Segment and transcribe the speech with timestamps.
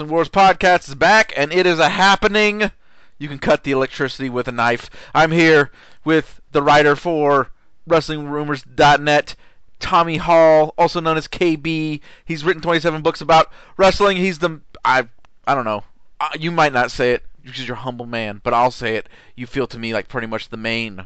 [0.00, 2.72] Wrestling Wars Podcast is back, and it is a happening.
[3.18, 4.88] You can cut the electricity with a knife.
[5.14, 5.70] I'm here
[6.06, 7.50] with the writer for
[7.86, 9.36] WrestlingRumors.net,
[9.78, 12.00] Tommy Hall, also known as KB.
[12.24, 14.16] He's written 27 books about wrestling.
[14.16, 15.06] He's the I
[15.46, 15.84] I don't know.
[16.18, 19.06] Uh, you might not say it because you're a humble man, but I'll say it.
[19.36, 21.04] You feel to me like pretty much the main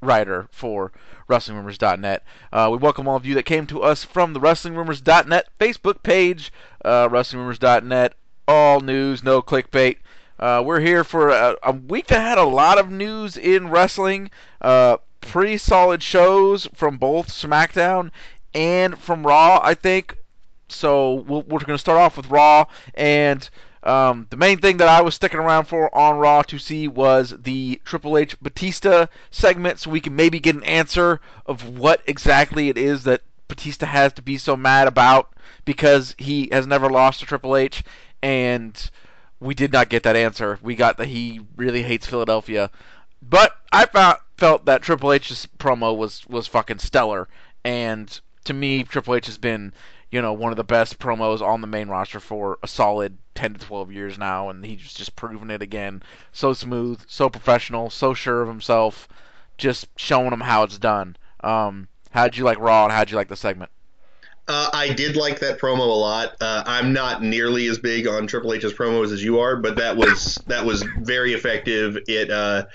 [0.00, 0.92] writer for
[1.28, 2.22] WrestlingRumors.net.
[2.52, 6.52] Uh, we welcome all of you that came to us from the WrestlingRumors.net Facebook page,
[6.84, 8.14] uh, WrestlingRumors.net,
[8.50, 9.98] all news, no clickbait.
[10.38, 14.28] Uh, we're here for a, a, week that had a lot of news in wrestling.
[14.60, 18.10] Uh, pretty solid shows from both SmackDown
[18.52, 20.16] and from Raw, I think.
[20.68, 23.48] So we we are going to start off with Raw, and
[23.84, 27.34] um, the main thing that I was sticking around for on Raw to see was
[27.38, 32.68] the Triple H Batista segment, so we can maybe get an answer of what exactly
[32.68, 35.32] it is that Batista has to be so mad about
[35.64, 37.82] because he has never lost to Triple H,
[38.22, 38.90] and
[39.40, 40.58] we did not get that answer.
[40.62, 42.70] We got that he really hates Philadelphia,
[43.22, 47.28] but I found, felt that Triple H's promo was was fucking stellar,
[47.64, 49.72] and to me, Triple H has been
[50.10, 53.54] you know, one of the best promos on the main roster for a solid 10
[53.54, 56.02] to 12 years now, and he's just proven it again.
[56.32, 59.08] So smooth, so professional, so sure of himself,
[59.56, 61.16] just showing him how it's done.
[61.44, 63.70] Um, how'd you like Raw, and how'd you like the segment?
[64.50, 66.34] Uh, I did like that promo a lot.
[66.40, 69.96] Uh, I'm not nearly as big on Triple H's promos as you are, but that
[69.96, 71.96] was that was very effective.
[72.08, 72.66] It uh,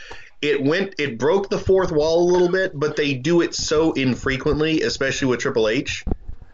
[0.41, 3.91] it went it broke the fourth wall a little bit, but they do it so
[3.91, 6.05] infrequently, especially with Triple H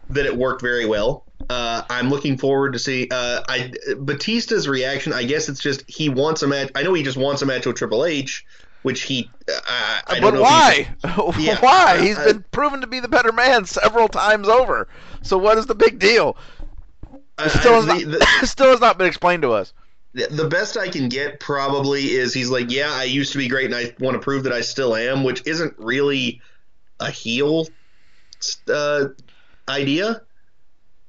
[0.10, 1.24] that it worked very well.
[1.48, 5.14] Uh, I'm looking forward to see uh, I Batista's reaction.
[5.14, 6.72] I guess it's just he wants a match.
[6.74, 8.44] I know he just wants a match with Triple H,
[8.84, 9.30] which he.
[9.48, 10.90] Uh, but why?
[11.38, 12.00] Yeah, why?
[12.02, 14.88] He's been proven to be the better man several times over.
[15.22, 16.38] So what is the big deal?
[17.40, 19.74] It still, has the, not, the, still has not been explained to us.
[20.14, 23.66] The best I can get probably is he's like, yeah, I used to be great,
[23.66, 26.42] and I want to prove that I still am, which isn't really
[27.00, 27.68] a heel
[28.68, 29.06] uh,
[29.70, 30.22] idea.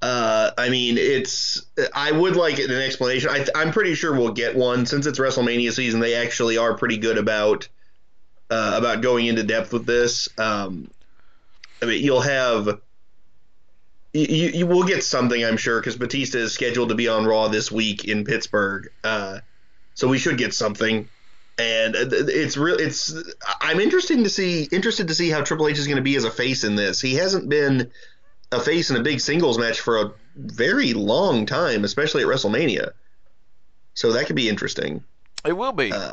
[0.03, 1.65] Uh, I mean, it's.
[1.95, 3.31] I would like an explanation.
[3.31, 6.01] I, am pretty sure we'll get one since it's WrestleMania season.
[6.01, 7.69] They actually are pretty good about
[8.51, 10.29] uh, about going into depth with this.
[10.39, 10.91] Um,
[11.81, 12.81] I mean, you'll have.
[14.13, 17.49] You, you will get something, I'm sure, because Batista is scheduled to be on Raw
[17.49, 18.91] this week in Pittsburgh.
[19.03, 19.39] Uh,
[19.95, 21.09] so we should get something
[21.59, 22.77] and it's real.
[22.77, 23.15] It's
[23.61, 26.25] I'm interested to see interested to see how Triple H is going to be as
[26.25, 27.01] a face in this.
[27.01, 27.91] He hasn't been
[28.53, 32.91] a face in a big singles match for a very long time, especially at WrestleMania.
[33.95, 35.03] So that could be interesting.
[35.45, 35.93] It will be.
[35.93, 36.13] Uh,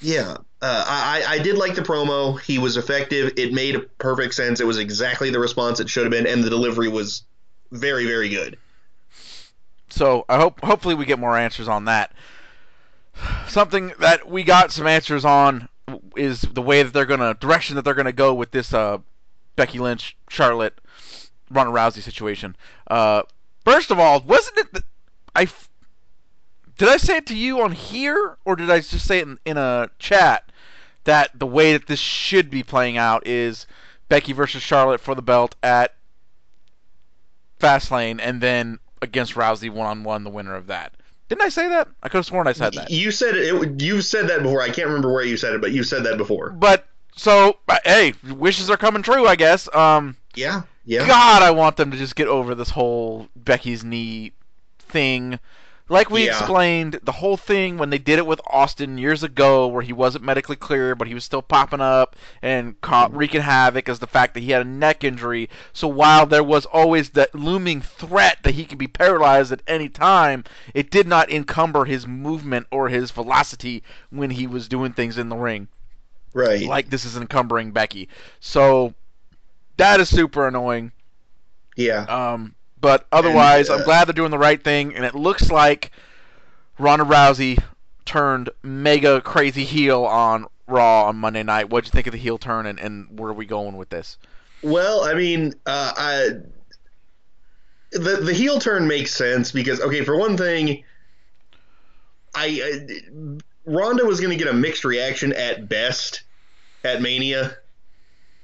[0.00, 2.40] yeah, uh, I, I did like the promo.
[2.40, 3.34] He was effective.
[3.36, 4.60] It made perfect sense.
[4.60, 7.24] It was exactly the response it should have been, and the delivery was
[7.70, 8.56] very, very good.
[9.90, 12.12] So I hope, hopefully, we get more answers on that.
[13.48, 15.68] Something that we got some answers on
[16.16, 18.98] is the way that they're gonna direction that they're gonna go with this uh,
[19.56, 20.80] Becky Lynch Charlotte
[21.50, 22.56] Ronda Rousey situation.
[22.86, 23.22] Uh,
[23.64, 24.84] first of all, wasn't it that
[25.34, 25.48] I
[26.78, 29.38] did I say it to you on here or did I just say it in,
[29.44, 30.50] in a chat
[31.04, 33.66] that the way that this should be playing out is
[34.08, 35.94] Becky versus Charlotte for the belt at
[37.58, 40.94] Fastlane and then against Rousey one on one, the winner of that.
[41.28, 41.88] Didn't I say that?
[42.02, 42.90] I could have sworn I said that.
[42.90, 43.80] You said it.
[43.80, 44.62] You said that before.
[44.62, 46.50] I can't remember where you said it, but you said that before.
[46.50, 49.72] But so, hey, wishes are coming true, I guess.
[49.72, 50.62] Um, yeah.
[50.84, 51.06] Yeah.
[51.06, 54.32] God, I want them to just get over this whole Becky's knee
[54.78, 55.38] thing.
[55.88, 56.38] Like we yeah.
[56.38, 60.24] explained, the whole thing when they did it with Austin years ago, where he wasn't
[60.24, 64.34] medically clear, but he was still popping up and ca- wreaking havoc, is the fact
[64.34, 65.50] that he had a neck injury.
[65.72, 69.88] So while there was always that looming threat that he could be paralyzed at any
[69.88, 70.44] time,
[70.74, 75.28] it did not encumber his movement or his velocity when he was doing things in
[75.28, 75.66] the ring.
[76.32, 76.62] Right.
[76.62, 78.08] Like this is encumbering Becky.
[78.38, 78.94] So
[79.80, 80.92] that is super annoying.
[81.76, 82.02] Yeah.
[82.02, 85.50] Um, but otherwise, and, uh, I'm glad they're doing the right thing, and it looks
[85.50, 85.90] like
[86.78, 87.62] Ronda Rousey
[88.04, 91.68] turned mega crazy heel on Raw on Monday night.
[91.68, 94.18] What'd you think of the heel turn, and, and where are we going with this?
[94.62, 96.28] Well, I mean, uh, I
[97.92, 100.84] the the heel turn makes sense because okay, for one thing,
[102.34, 106.22] I, I Ronda was going to get a mixed reaction at best
[106.84, 107.56] at Mania.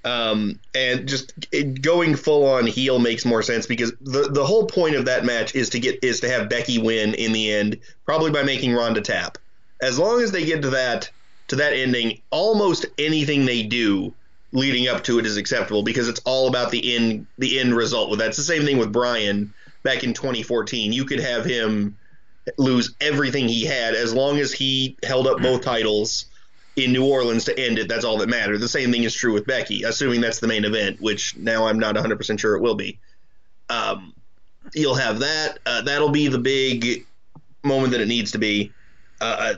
[0.06, 1.32] Um, and just
[1.80, 5.56] going full on heel makes more sense because the the whole point of that match
[5.56, 9.00] is to get is to have Becky win in the end, probably by making Ronda
[9.00, 9.36] tap.
[9.82, 11.10] As long as they get to that
[11.48, 14.14] to that ending, almost anything they do
[14.52, 18.08] leading up to it is acceptable because it's all about the end the end result
[18.08, 18.28] with that.
[18.28, 19.52] It's the same thing with Bryan
[19.82, 20.92] back in 2014.
[20.92, 21.96] You could have him
[22.58, 26.26] lose everything he had as long as he held up both titles
[26.76, 27.88] in New Orleans to end it.
[27.88, 28.58] That's all that mattered.
[28.58, 31.78] The same thing is true with Becky, assuming that's the main event, which now I'm
[31.78, 32.98] not 100% sure it will be.
[33.68, 34.14] Um,
[34.74, 35.58] you'll have that.
[35.64, 37.06] Uh, that'll be the big
[37.64, 38.72] moment that it needs to be.
[39.20, 39.54] Uh,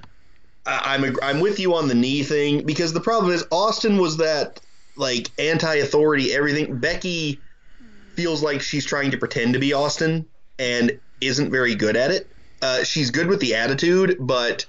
[0.64, 4.18] I, I'm I'm with you on the knee thing because the problem is Austin was
[4.18, 4.60] that
[4.96, 6.78] like anti-authority everything.
[6.78, 7.40] Becky
[8.14, 10.26] feels like she's trying to pretend to be Austin
[10.58, 12.28] and isn't very good at it.
[12.60, 14.66] Uh, she's good with the attitude, but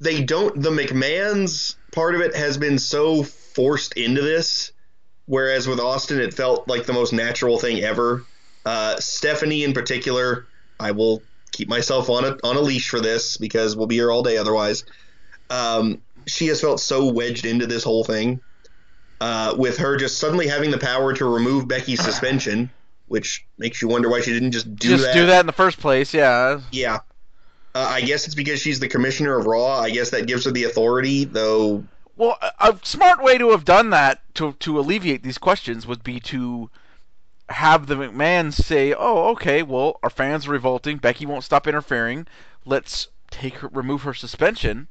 [0.00, 0.60] they don't.
[0.60, 4.72] The McMahon's part of it has been so forced into this,
[5.26, 8.24] whereas with Austin, it felt like the most natural thing ever.
[8.66, 10.46] Uh, Stephanie, in particular,
[10.80, 14.10] I will keep myself on a on a leash for this because we'll be here
[14.10, 14.84] all day otherwise.
[15.50, 18.40] Um, she has felt so wedged into this whole thing,
[19.20, 22.70] uh, with her just suddenly having the power to remove Becky's suspension,
[23.06, 25.14] which makes you wonder why she didn't just do Just that.
[25.14, 26.60] do that in the first place, yeah.
[26.72, 27.00] Yeah.
[27.74, 29.80] Uh, I guess it's because she's the commissioner of Raw.
[29.80, 31.84] I guess that gives her the authority, though.
[32.16, 36.20] Well, a, smart way to have done that to to alleviate these questions would be
[36.20, 36.70] to
[37.48, 40.98] have the McMahons say, "Oh, okay, well, our fans are revolting.
[40.98, 42.28] Becky won't stop interfering.
[42.64, 44.86] Let's take her, remove her suspension."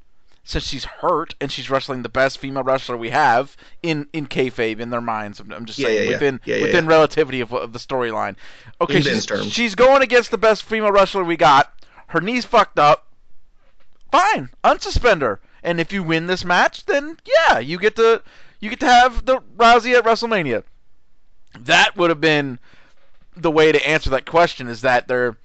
[0.46, 4.82] Since she's hurt and she's wrestling the best female wrestler we have in in kayfabe
[4.82, 7.72] in their minds, I'm, I'm just Yeah, saying yeah, within Yeah, within relativity of, of
[7.72, 8.36] the storyline.
[8.82, 11.74] Okay, she's, she's going against the best female wrestler we got.
[12.14, 13.08] Her knee's fucked up
[14.14, 15.40] fine, unsuspend her.
[15.64, 18.22] And if you win this match, then yeah, you get to
[18.60, 20.64] you get to have the Rousey at WrestleMania.
[21.62, 22.60] That would have been
[23.36, 24.68] the way to answer that question.
[24.68, 25.36] Is that they're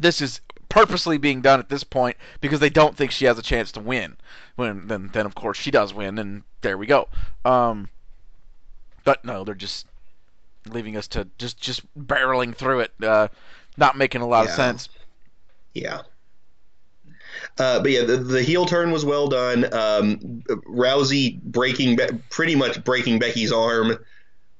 [0.00, 0.40] this is
[0.70, 3.80] purposely being done at this point because they don't think she has a chance to
[3.80, 4.16] win.
[4.54, 7.08] When then then of course she does win, and there we go.
[7.44, 7.90] Um,
[9.04, 9.86] but no, they're just
[10.66, 13.28] leaving us to just just barreling through it, uh,
[13.76, 14.88] not making a lot of sense.
[15.76, 16.02] Yeah.
[17.58, 19.64] Uh, but yeah, the, the heel turn was well done.
[19.72, 23.98] Um, Rousey breaking, Be- pretty much breaking Becky's arm,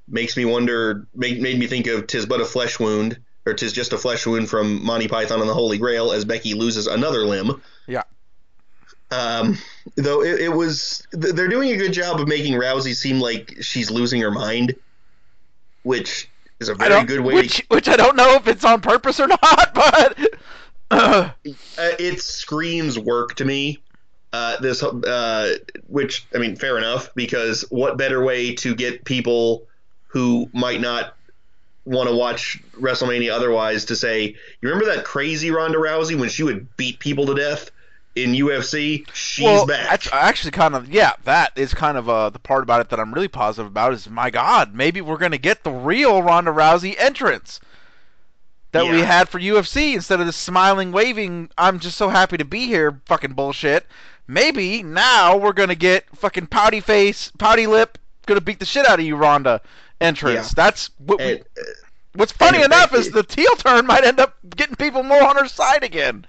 [0.08, 1.06] makes me wonder.
[1.14, 4.26] Made, made me think of "Tis but a flesh wound" or "Tis just a flesh
[4.26, 7.60] wound" from Monty Python and the Holy Grail as Becky loses another limb.
[7.86, 8.02] Yeah.
[9.10, 9.58] Um,
[9.96, 13.90] though it, it was, they're doing a good job of making Rousey seem like she's
[13.90, 14.74] losing her mind,
[15.82, 16.28] which
[16.60, 19.20] is a very good way which, to which I don't know if it's on purpose
[19.20, 20.18] or not, but
[20.90, 21.30] uh,
[21.76, 23.78] it screams work to me.
[24.32, 25.56] Uh, this, uh,
[25.86, 29.66] which I mean, fair enough, because what better way to get people
[30.08, 31.14] who might not
[31.86, 34.24] want to watch WrestleMania otherwise to say,
[34.60, 37.70] you remember that crazy Ronda Rousey when she would beat people to death
[38.14, 39.06] in UFC?
[39.14, 39.88] She's well, back.
[39.88, 43.00] that's actually kind of yeah, that is kind of uh, the part about it that
[43.00, 46.94] I'm really positive about is my God, maybe we're gonna get the real Ronda Rousey
[46.98, 47.60] entrance
[48.72, 51.50] that we had for UFC instead of the smiling, waving.
[51.56, 53.86] I'm just so happy to be here, fucking bullshit.
[54.28, 57.96] Maybe now we're gonna get fucking pouty face, pouty lip,
[58.26, 59.60] gonna beat the shit out of you, Ronda
[60.00, 60.48] entrance.
[60.48, 60.52] Yeah.
[60.56, 61.62] That's what And, uh,
[62.14, 65.36] What's funny enough Becky- is the heel turn might end up getting people more on
[65.36, 66.26] her side again.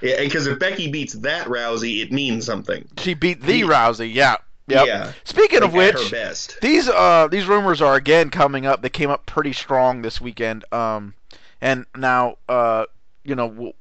[0.00, 2.84] yeah, because if Becky beats that Rousey, it means something.
[2.98, 3.66] She beat the Yeah.
[3.66, 4.36] Rousey, yeah.
[4.66, 4.86] Yep.
[4.86, 5.12] Yeah.
[5.24, 8.82] Speaking of Like, at which, these uh these rumors are again coming up.
[8.82, 10.64] They came up pretty strong this weekend.
[10.72, 11.14] Um,
[11.60, 12.84] and now uh
[13.24, 13.72] you know we'll,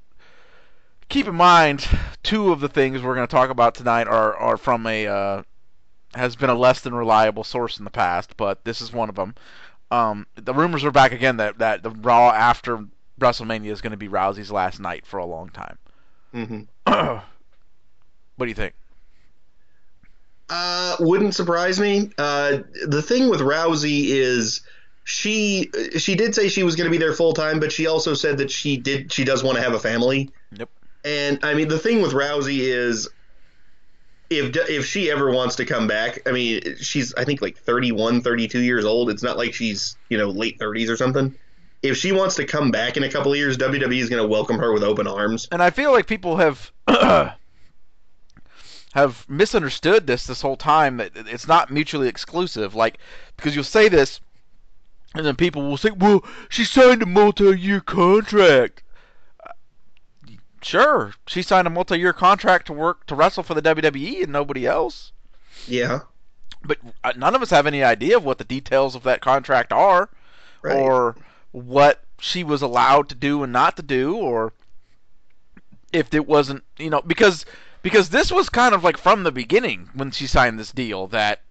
[1.10, 1.88] keep in mind
[2.24, 5.44] two of the things we're going to talk about tonight are are from a uh
[6.16, 9.16] has been a less than reliable source in the past, but this is one of
[9.16, 9.36] them.
[9.92, 12.86] Um, the rumors are back again that that the Raw after
[13.20, 15.78] WrestleMania is going to be Rousey's last night for a long time.
[16.34, 16.62] Mm-hmm.
[18.36, 18.74] what do you think?
[20.50, 22.12] Uh, wouldn't surprise me.
[22.18, 24.62] Uh, the thing with Rousey is
[25.08, 28.14] she she did say she was going to be there full time, but she also
[28.14, 30.30] said that she did she does want to have a family.
[30.52, 30.70] Yep.
[31.06, 33.08] And I mean, the thing with Rousey is
[34.30, 38.20] if if she ever wants to come back, I mean, she's I think like 31,
[38.20, 39.10] 32 years old.
[39.10, 41.34] It's not like she's you know late 30s or something.
[41.82, 44.28] If she wants to come back in a couple of years, WWE is going to
[44.28, 45.48] welcome her with open arms.
[45.54, 46.70] and I feel like people have
[48.94, 52.76] have misunderstood this this whole time that it's not mutually exclusive.
[52.76, 52.98] Like
[53.38, 54.20] because you'll say this,
[55.18, 58.84] and then people will say, "Well, she signed a multi-year contract."
[59.46, 59.52] Uh,
[60.62, 64.66] Sure, she signed a multi-year contract to work to wrestle for the WWE and nobody
[64.66, 65.12] else.
[65.68, 66.00] Yeah.
[66.64, 69.72] But uh, none of us have any idea of what the details of that contract
[69.72, 70.10] are,
[70.64, 70.76] Right.
[70.76, 71.16] or
[71.52, 74.52] what she was allowed to do and not to do, or
[75.94, 77.46] if it wasn't, you know, because
[77.84, 81.42] because this was kind of like from the beginning when she signed this deal that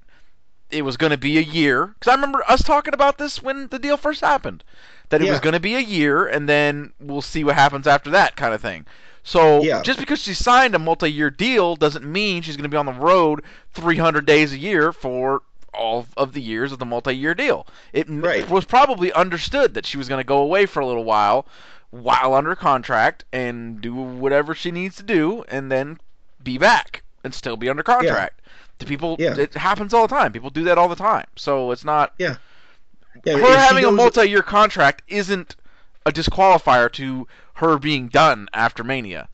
[0.70, 3.68] it was going to be a year because I remember us talking about this when
[3.68, 4.64] the deal first happened,
[5.08, 5.32] that it Yeah.
[5.32, 8.52] was going to be a year and then we'll see what happens after that kind
[8.54, 8.86] of thing.
[9.22, 9.82] So Yeah.
[9.82, 12.92] just because she signed a multi-year deal doesn't mean she's going to be on the
[12.92, 13.42] road
[13.74, 15.42] 300 days a year for
[15.74, 17.66] all of the years of the multi-year deal.
[17.92, 18.48] It Right.
[18.48, 21.46] was probably understood that she was going to go away for a little while
[21.90, 25.98] while under contract and do whatever she needs to do and then
[26.42, 28.40] be back and still be under contract.
[28.78, 29.36] The people Yeah.
[29.36, 30.32] it happens all the time.
[30.32, 31.26] People do that all the time.
[31.36, 32.36] So it's not Yeah,
[33.24, 35.56] if her having a multi-year contract isn't
[36.04, 39.28] a disqualifier to her being done after Mania.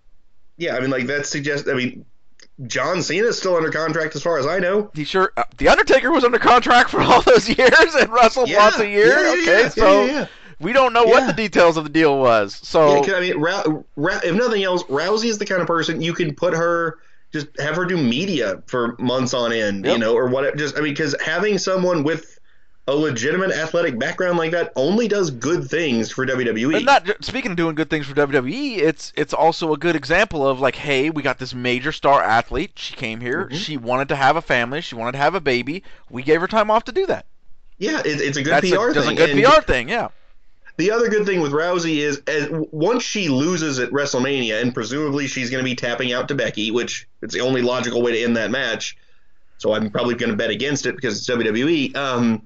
[0.57, 1.69] Yeah, I mean, like that suggests.
[1.69, 2.05] I mean,
[2.67, 4.91] John Cena is still under contract as far as I know.
[4.95, 8.59] He sure uh, the Undertaker was under contract for all those years and wrestled Yeah,
[8.59, 9.09] lots of years.
[9.11, 10.27] yeah, yeah, okay, yeah, so yeah, yeah.
[10.61, 12.55] we don't know what the details of the deal was.
[12.63, 16.01] So Yeah, I mean, Rou- Rou- if nothing else, Rousey is the kind of person
[16.01, 16.99] you can put her,
[17.33, 19.93] just have her do media for months on end, Yep.
[19.95, 20.57] you know, or whatever.
[20.57, 22.39] Just, I mean, because having someone with
[22.89, 26.27] a legitimate athletic background like that only does good things for.
[26.27, 26.77] WWE.
[26.77, 30.47] And not speaking of doing good things for WWE, it's it's also a good example
[30.47, 32.73] of like, hey, we got this major star athlete.
[32.77, 33.49] She came here.
[33.53, 33.55] Mhm.
[33.55, 34.81] She wanted to have a family.
[34.81, 35.85] She wanted to have a baby.
[36.11, 37.27] We gave her time off to do that.
[37.79, 39.13] yeah, it, it's a good That's PR a, thing.
[39.13, 39.89] a good And PR thing.
[39.89, 40.09] Yeah.
[40.83, 45.29] The other good thing with Rousey is as, once she loses at WrestleMania, and presumably
[45.29, 48.25] she's going to be tapping out to Becky, which it's the only logical way to
[48.25, 48.97] end that match.
[49.59, 51.95] So I'm probably going to bet against it because it's WWE.
[51.95, 52.43] Um,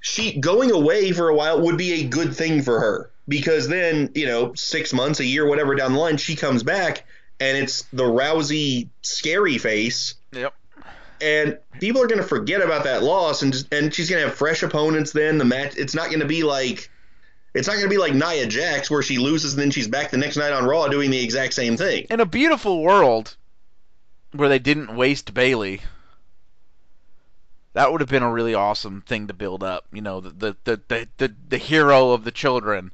[0.00, 4.12] she going away for a while would be a good thing for her because then
[4.14, 7.04] you know six months, a year, whatever down the line, she comes back
[7.38, 10.54] and it's the Rousey scary face Yep.
[11.20, 14.28] and people are going to forget about that loss and just, and she's going to
[14.28, 16.90] have fresh opponents then the match it's not going to be like
[17.54, 20.10] it's not going to be like Nia Jax where she loses and then she's back
[20.10, 22.06] the next night on Raw doing the exact same thing.
[22.10, 23.36] In a beautiful world
[24.32, 25.80] where they didn't waste Bayley,
[27.72, 29.86] that would have been a really awesome thing to build up.
[29.92, 32.90] You know, the the the the, the, the hero of the children.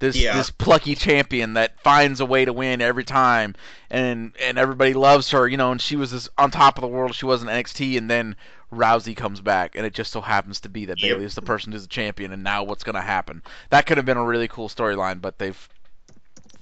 [0.00, 0.36] This Yeah.
[0.36, 3.56] this plucky champion that finds a way to win every time,
[3.90, 5.48] and and everybody loves her.
[5.48, 7.14] You know, and she was this on top of the world.
[7.16, 8.36] She was in NXT, and then
[8.72, 11.10] Rousey comes back, and it just so happens to be that Yep.
[11.10, 12.32] Bayley is the person who's the champion.
[12.32, 13.42] And now what's going to happen?
[13.70, 15.68] That could have been a really cool storyline, but they've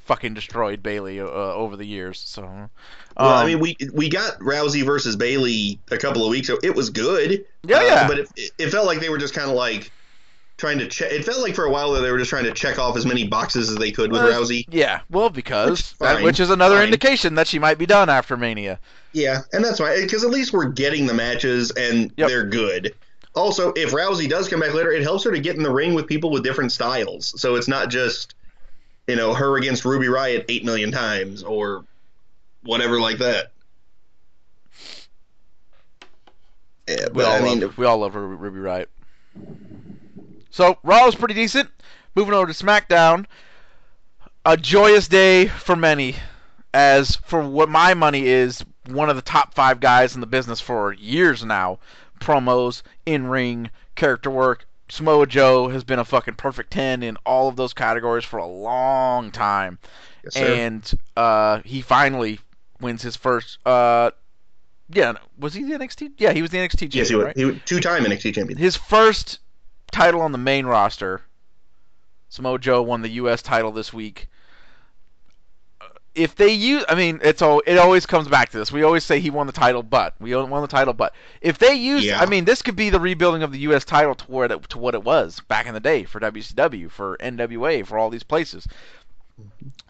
[0.05, 2.21] fucking destroyed Bayley uh, over the years.
[2.21, 2.71] So, um,
[3.17, 6.59] Well, I mean, we we got Rousey versus Bayley a couple of weeks ago.
[6.63, 7.45] It was good.
[7.65, 8.09] Yeah, Uh, yeah.
[8.09, 9.91] But it, it felt like they were just kind of like
[10.57, 11.13] trying to check.
[11.13, 13.05] It felt like for a while there they were just trying to check off as
[13.05, 14.65] many boxes as they could with Uh, Rousey.
[14.71, 16.85] Yeah, well, because Which is that, which is another fine.
[16.85, 18.79] indication that she might be done after Mania.
[19.13, 22.29] Yeah, and that's why because at least we're getting the matches and Yep.
[22.29, 22.95] they're good.
[23.35, 25.93] Also, if Rousey does come back later, it helps her to get in the ring
[25.95, 27.39] with people with different styles.
[27.41, 28.35] So it's not just
[29.07, 31.85] you know her against Ruby Riott eight million times or
[32.63, 33.53] whatever like that.
[36.89, 38.87] Yeah, We all I mean, love, we all love Ruby Riott.
[40.57, 41.69] So Raw was pretty decent.
[42.15, 43.27] Moving over to SmackDown,
[44.47, 46.17] a joyous day for many,
[46.73, 50.59] as for what my money is, one of the top five guys in the business
[50.59, 51.79] for years now.
[52.21, 54.67] Promos, in ring, character work.
[54.89, 58.47] Samoa Joe has been a fucking perfect ten in all of those categories for a
[58.47, 59.79] long time.
[60.25, 62.41] yes, and uh, he finally
[62.81, 63.59] wins his first.
[63.67, 64.11] Uh,
[64.89, 66.13] yeah, was he the NXT?
[66.17, 67.37] Yeah, he was the NXT champion, yes, he was, right?
[67.37, 68.59] he was two-time NXT champion.
[68.59, 69.41] His first
[69.91, 71.23] title on the main roster.
[72.29, 73.43] Samoa Joe won the U.S.
[73.43, 74.29] title this week.
[76.15, 77.63] If they use, I mean, it's all.
[77.67, 78.73] It always comes back to this.
[78.73, 81.13] We always say he won the title, but we won the title, but
[81.43, 82.21] if they use, Yeah.
[82.21, 83.85] I mean, this could be the rebuilding of the U.S.
[83.85, 87.19] title to what it, to what it was back in the day for WCW, for
[87.19, 88.67] NWA, for all these places.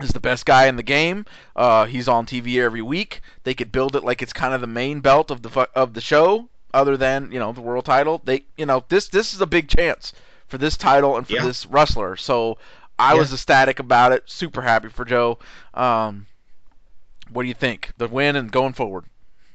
[0.01, 1.25] He's the best guy in the game.
[1.55, 3.21] Uh, he's on TV every week.
[3.45, 6.01] They could build it like it's kind of the main belt of the of the
[6.01, 8.21] show, other than you know the world title.
[8.25, 10.13] They, you know, this this is a big chance
[10.47, 11.45] for this title and for Yeah.
[11.45, 12.17] this wrestler.
[12.17, 12.59] So
[12.99, 13.21] I Yeah.
[13.21, 14.23] was ecstatic about it.
[14.27, 15.39] Super happy for Joe.
[15.75, 16.27] Um,
[17.31, 17.91] what do you think?
[17.97, 19.05] The win and going forward.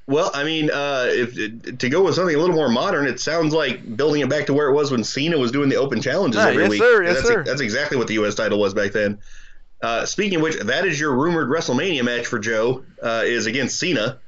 [0.08, 3.54] Well, I mean, uh, if to go with something a little more modern, it sounds
[3.54, 6.42] like building it back to where it was when Cena was doing the open challenges
[6.42, 6.82] Yeah, every yes, week.
[6.82, 7.44] sir, yes, that's, sir.
[7.44, 8.36] that's exactly what the U.S.
[8.36, 9.20] title was back then.
[9.82, 13.80] Uh, speaking of which, that is your rumored WrestleMania match for Joe uh, is against
[13.80, 14.20] Cena.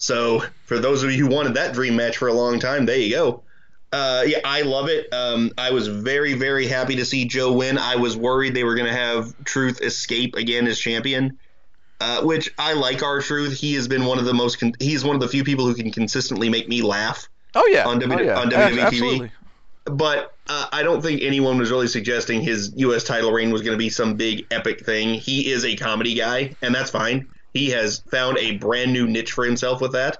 [0.00, 2.98] So for those of you who wanted that dream match for a long time, there
[2.98, 3.42] you go.
[3.92, 5.12] Uh, yeah, I love it.
[5.12, 7.76] Um, I was very, very happy to see Joe win.
[7.76, 11.38] I was worried they were going to have Truth escape again as champion,
[12.00, 13.02] uh, which I like.
[13.02, 14.58] R-Truth, he has been one of the most.
[14.58, 17.28] Con- he's one of the few people who can consistently make me laugh.
[17.54, 18.38] Oh yeah, On oh, yeah.
[18.38, 19.30] on WWE TV.
[19.84, 23.04] But uh, I don't think anyone was really suggesting his U.S.
[23.04, 25.14] title reign was going to be some big epic thing.
[25.14, 27.28] He is a comedy guy, and that's fine.
[27.54, 30.18] He has found a brand new niche for himself with that.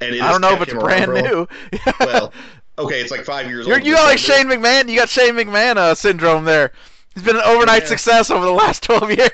[0.00, 1.46] And it I don't know if it's brand new.
[2.00, 2.32] Well,
[2.78, 3.86] Okay, it's like five years You're, old.
[3.86, 4.88] you got like Shane McMahon.
[4.88, 6.72] You got Shane McMahon uh, syndrome there.
[7.14, 7.88] He's been an overnight Yeah.
[7.88, 9.30] success over the last 12 years.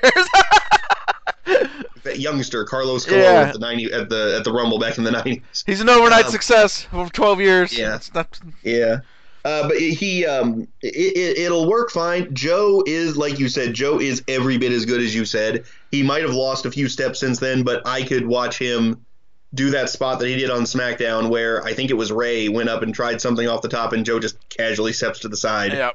[2.03, 3.41] That youngster Carlos Colon Yeah.
[3.47, 5.63] at the ninety at the at the Rumble back in the nineties.
[5.65, 7.77] He's an overnight Um, success over 12 years.
[7.77, 7.95] Yeah.
[7.95, 8.99] It's not- Yeah.
[9.45, 12.33] Uh, but he, um, it, it, it'll work fine.
[12.33, 15.63] Joe is, like you said, Joe is every bit as good as you said.
[15.91, 19.05] He might have lost a few steps since then, but I could watch him
[19.53, 22.69] do that spot that he did on SmackDown where I think it was Rey went
[22.69, 25.73] up and tried something off the top, and Joe just casually steps to the side
[25.73, 25.91] yeah.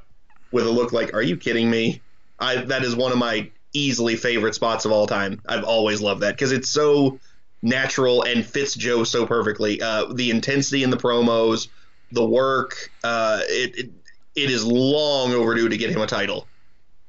[0.51, 2.01] with a look like, "Are you kidding me?"
[2.39, 5.41] I that is one of my easily favorite spots of all time.
[5.47, 7.19] I've always loved that because it's so
[7.63, 9.81] natural and fits Joe so perfectly.
[9.81, 11.69] Uh, the intensity in the promos,
[12.11, 13.91] the work, uh, it, it
[14.35, 16.47] it is long overdue to get him a title,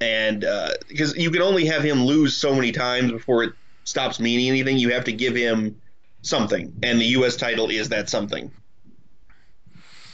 [0.02, 0.46] and
[0.88, 4.78] because you can only have him lose so many times before it stops meaning anything.
[4.78, 5.82] You have to give him
[6.22, 7.36] something, and the U.S.
[7.36, 8.52] title is that something.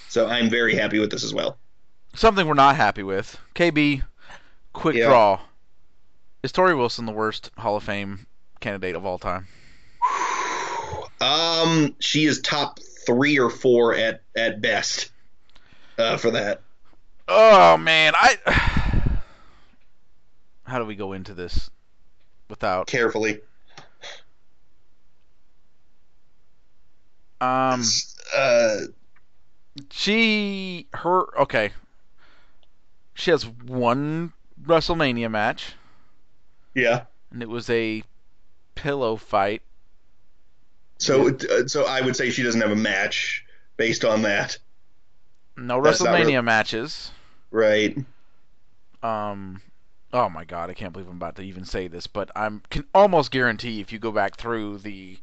[0.09, 1.57] So I'm very happy with this as well.
[2.15, 3.37] Something we're not happy with.
[3.53, 4.01] KB,
[4.73, 5.07] quick Yeah.
[5.07, 5.39] draw.
[6.41, 8.25] Is Torrie Wilson the worst Hall of Fame
[8.59, 9.47] candidate of all time?
[11.21, 15.11] Um, she is top three or four at at best
[15.97, 16.61] uh, for that.
[17.27, 18.88] Oh man, I.
[20.69, 21.69] How do we go into this
[22.49, 22.87] without?
[22.87, 23.41] Carefully,
[27.41, 27.83] Um,
[28.35, 28.77] uh,
[29.91, 31.71] she her okay.
[33.13, 34.33] She has one
[34.65, 35.73] WrestleMania match,
[36.73, 37.03] yeah.
[37.31, 38.03] and it was a
[38.75, 39.61] pillow fight.
[40.97, 43.45] So uh, so I would say she doesn't have a match
[43.77, 44.57] based on that,
[45.55, 47.11] No That's WrestleMania matches.
[47.51, 47.97] right?
[49.01, 49.61] Um,
[50.13, 52.85] oh my god, I can't believe I'm about to even say this, but I'm can
[52.93, 55.17] almost guarantee if you go back through the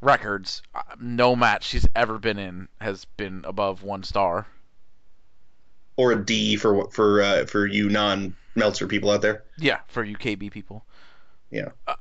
[0.00, 4.46] records, uh, no match she's ever been in has been above one star.
[5.96, 9.44] Or a D for for uh, for you non Meltzer people out there.
[9.58, 10.84] Yeah, for UKB people.
[11.50, 11.70] Yeah.
[11.86, 11.94] Uh,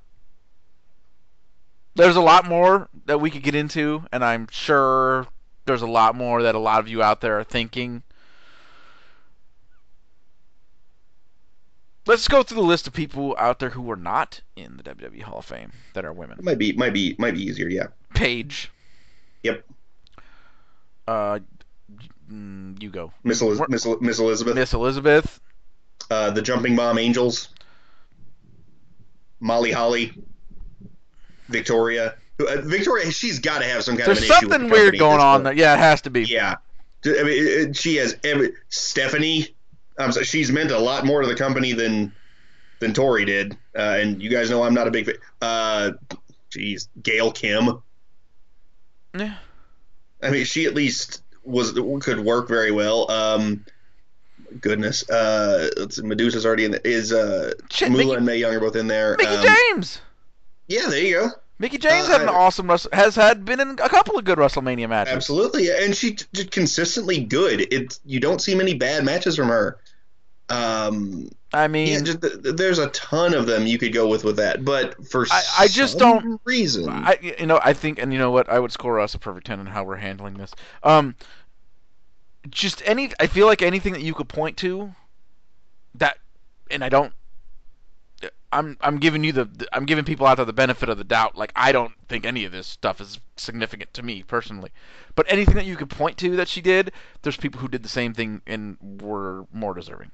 [1.95, 5.28] there's a lot more that we could get into, and I'm sure
[5.65, 8.04] there's a lot more that a lot of you out there are thinking.
[12.06, 15.22] Let's go through the list of people out there who are not in the WWE
[15.22, 16.38] Hall of Fame that are women.
[16.38, 17.68] It might be might be might be easier.
[17.70, 17.88] Yeah.
[18.13, 18.70] Paige.
[19.44, 19.66] Yep.
[21.08, 21.39] Uh,
[22.32, 23.12] mm, you go.
[23.24, 25.39] Miss Eliz- Miss, Miss Elizabeth, Miss Elizabeth.
[26.12, 27.50] uh, the Jumping Bomb Angels,
[29.39, 30.13] Molly Holly,
[31.50, 32.16] Victoria.
[32.39, 34.74] Uh, Victoria, she's got to have some kind There's of an issue with something the
[34.74, 35.54] weird going on there.
[35.54, 36.24] Yeah, it has to be.
[36.24, 36.56] Yeah,
[37.06, 39.53] I mean, she has every Stephanie.
[40.23, 42.12] She's meant a lot more to the company than
[42.79, 45.15] than Torrie did, uh, and you guys know I'm not a big fan.
[45.41, 45.91] Uh,
[46.49, 47.82] geez, Gail Kim.
[49.17, 49.36] Yeah.
[50.21, 53.10] I mean, she at least was could work very well.
[53.12, 53.65] Um,
[54.62, 56.71] goodness, uh, Madusa's already in.
[56.71, 59.15] The, is uh, Shit, Moolah Mickie, and Mae Young are both in there.
[59.17, 60.01] Mickie Um, James.
[60.67, 61.29] Yeah, there you go.
[61.60, 64.89] Mickie James Uh, had an awesome has had been in a couple of good WrestleMania
[64.89, 65.13] matches.
[65.13, 67.71] Absolutely, and she t- just consistently good.
[67.73, 69.77] It you don't see many bad matches from her.
[70.54, 74.08] Um, I mean, yeah, just, th- th- there's a ton of them you could go
[74.08, 76.89] with with that, but for I- I just some don't- reason.
[76.89, 79.48] I you know I think and you know what I would score us a perfect
[79.48, 80.52] ten on how we're handling this.
[80.82, 81.16] Um,
[82.50, 84.94] just any I feel like anything that you could point to
[85.96, 86.18] that,
[86.72, 87.13] and I don't.
[88.52, 91.36] I'm I'm giving you the I'm giving people out there the benefit of the doubt.
[91.38, 94.72] Like I don't think any of this stuff is significant to me personally,
[95.16, 96.92] but anything that you could point to that she did,
[97.24, 100.12] there's people who did the same thing and were more deserving.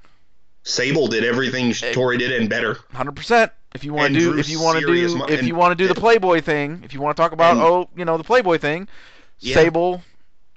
[0.69, 2.77] Sable did everything Eh, Torrie did and better.
[2.93, 3.51] Hundred percent.
[3.75, 5.77] If you want to do, if you want to do, mo- if and- you want
[5.77, 8.17] to do the Playboy thing, if you want to talk about, And- oh, you know,
[8.17, 8.87] the Playboy thing,
[9.39, 9.55] Yeah.
[9.55, 10.01] Sable,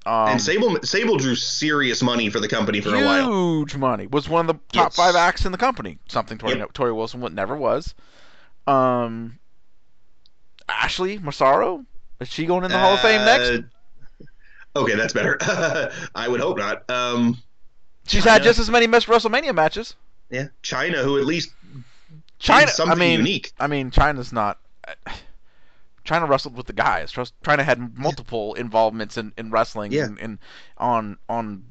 [0.06, 3.26] um, and Sable Sable drew serious money for the company for a while.
[3.30, 4.96] huge money, was one of the top Yes.
[4.96, 5.98] five acts in the company.
[6.08, 6.72] Something Torrie, Yep.
[6.72, 7.94] Torrie Wilson would never was.
[8.66, 9.38] Um,
[10.68, 11.84] Ashley Massaro,
[12.20, 13.48] is she going in the Hall of Fame next?
[13.48, 13.58] Uh,
[14.74, 15.36] Okay, that's better.
[16.14, 16.88] I would hope not.
[16.90, 17.36] Um,
[18.06, 19.94] She's had just as many Miss WrestleMania matches.
[20.32, 21.50] Yeah, Chyna, who at least
[22.40, 23.52] Chyna, something I mean, unique.
[23.60, 24.58] I mean, Chyna's not.
[26.04, 27.12] Chyna wrestled with the guys.
[27.12, 30.04] Chyna had multiple involvements in, in wrestling Yeah.
[30.06, 30.38] and, and
[30.78, 31.64] on on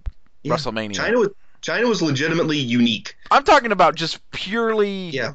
[0.44, 0.54] Yeah.
[0.54, 0.94] WrestleMania.
[0.94, 1.30] Chyna was
[1.62, 3.16] Chyna was legitimately unique.
[3.30, 5.34] I'm talking about just purely, Yeah.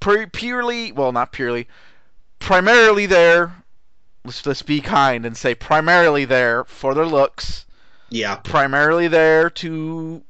[0.00, 0.92] pu- purely.
[0.92, 1.66] Well, not purely.
[2.40, 3.54] Primarily there.
[4.24, 7.64] Let's let's be kind and say primarily there for their looks.
[8.10, 10.22] Yeah, Primarily there to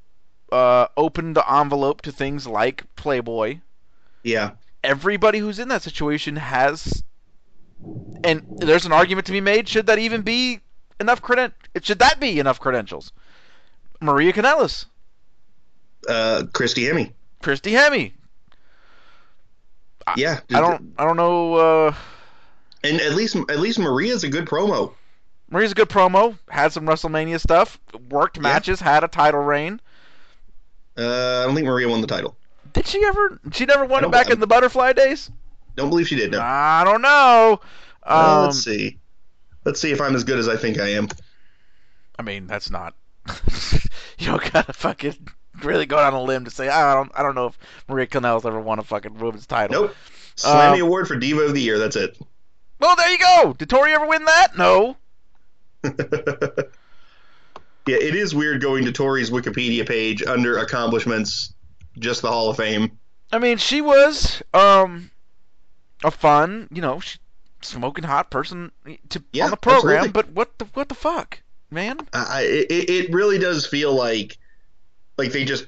[0.52, 3.58] uh, open the envelope to things like Playboy.
[4.22, 4.52] yeah,
[4.82, 7.02] everybody who's in that situation has
[8.22, 10.60] and there's an argument to be made should that even be
[11.00, 11.52] enough credent
[11.82, 13.12] should that be enough credentials
[14.00, 14.86] Maria Kanellis,
[16.08, 17.12] Uh, Christy Hemme.
[17.42, 18.12] Christy Hemme.
[20.16, 21.54] Yeah, I don't I don't know.
[21.54, 21.94] Uh,
[22.82, 24.92] And at least at least Maria's a good promo.
[25.50, 26.36] Maria's a good promo.
[26.50, 27.78] Had some WrestleMania stuff.
[28.10, 28.42] Worked Yeah.
[28.42, 28.80] matches.
[28.80, 29.80] Had a title reign.
[30.96, 32.36] Uh, I don't think Maria won the title.
[32.72, 33.38] Did she ever?
[33.52, 35.30] She never won it back in the butterfly days.
[35.76, 36.32] Don't believe she did.
[36.32, 36.40] No.
[36.40, 37.60] I don't know.
[38.04, 38.98] Um, let's see.
[39.64, 41.08] Let's see if I'm as good as I think I am.
[42.18, 42.94] I mean, that's not.
[44.18, 45.16] you don't gotta fucking
[45.62, 47.10] really go down a limb to say I don't.
[47.14, 49.82] I don't know if Maria Kanellis ever won a fucking women's title.
[49.84, 49.96] Nope.
[50.36, 51.78] Slammy Um, Award for Diva of the Year.
[51.78, 52.18] That's it.
[52.80, 53.54] Well, there you go.
[53.56, 54.58] Did Torrie ever win that?
[54.58, 54.96] No.
[57.86, 61.54] yeah, it is weird going to Torrie's Wikipedia page under accomplishments,
[61.98, 62.98] just the Hall of Fame.
[63.32, 65.10] I mean, she was um
[66.02, 67.00] a fun, you know,
[67.62, 68.70] smoking hot person
[69.08, 69.96] to Yeah, on the program.
[69.96, 70.12] absolutely.
[70.12, 71.98] But what the what the fuck, man?
[72.12, 74.38] I, it, it really does feel like
[75.16, 75.66] like they just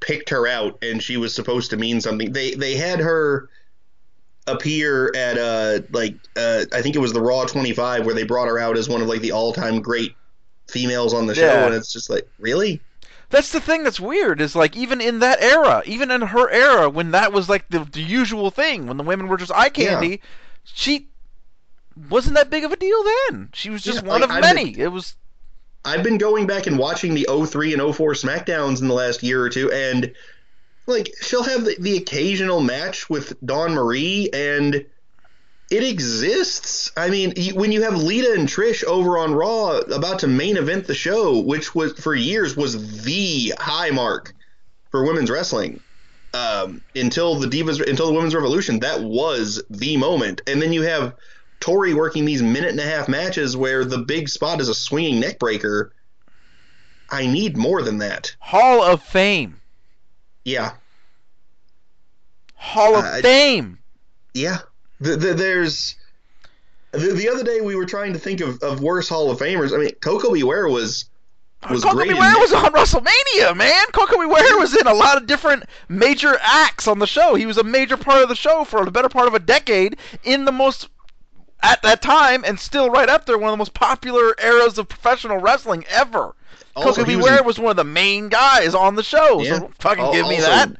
[0.00, 2.32] picked her out and she was supposed to mean something.
[2.32, 3.48] They they had her
[4.46, 8.48] appear at uh like uh I think it was the Raw 25 where they brought
[8.48, 10.14] her out as one of like the all-time great
[10.68, 11.66] females on the show Yeah.
[11.66, 12.80] and it's just like really
[13.30, 16.88] That's the thing that's weird is like even in that era, even in her era
[16.88, 20.20] when that was like the, the usual thing when the women were just eye candy,
[20.64, 21.08] she
[22.08, 23.50] wasn't that big of a deal then.
[23.52, 24.78] She was just Yeah, one like, of I've many.
[24.78, 25.14] It was
[25.84, 29.42] I've been going back and watching the 03 and 04 SmackDowns in the last year
[29.42, 30.12] or two, and
[30.86, 34.84] like she'll have the, the occasional match with Dawn Marie, and
[35.70, 36.92] it exists.
[36.96, 40.86] I mean, when you have Lita and Trish over on Raw about to main event
[40.86, 44.32] the show, which was for years was the high mark
[44.90, 45.80] for women's wrestling.
[46.32, 50.42] Um, until the Divas, until the Women's Revolution, that was the moment.
[50.48, 51.14] And then you have
[51.60, 55.20] Torrie working these minute and a half matches where the big spot is a swinging
[55.20, 55.92] neck breaker.
[57.08, 58.34] I need more than that.
[58.40, 59.60] Hall of Fame.
[60.44, 60.72] Yeah,
[62.54, 63.78] Hall of Uh, Fame.
[64.34, 64.58] yeah.
[65.04, 65.96] The, the, there's
[66.92, 69.74] the, the other day we were trying to think of, of worse Hall of Famers.
[69.74, 70.42] I mean, Koko B.
[70.42, 71.06] Ware was
[71.70, 72.14] was Koko great B.
[72.14, 73.84] Ware was on WrestleMania, man.
[73.92, 74.26] Koko B.
[74.26, 77.34] Ware was in a lot of different major acts on the show.
[77.34, 79.96] He was a major part of the show for the better part of a decade
[80.22, 80.88] in the most
[81.62, 84.88] at that time and still right up there one of the most popular eras of
[84.88, 86.34] professional wrestling ever.
[86.76, 87.30] Also, Koko he was B.
[87.30, 89.40] Ware in- was one of the main guys on the show.
[89.40, 89.58] Yeah.
[89.58, 90.76] So fucking give me also that.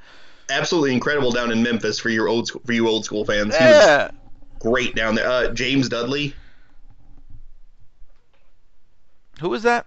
[0.51, 3.57] Absolutely incredible down in Memphis for your old school, for you old school fans.
[3.57, 4.11] He was Yeah.
[4.59, 5.29] great down there.
[5.29, 6.35] Uh, James Dudley.
[9.41, 9.87] Who was that?